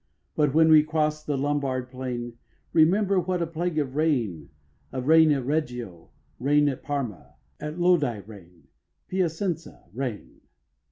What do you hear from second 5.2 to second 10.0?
at Reggio, rain at Parma; At Lodi, rain, Piacenza,